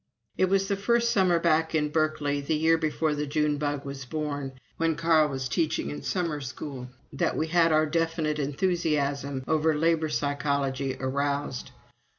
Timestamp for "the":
2.41-2.55, 3.13-3.27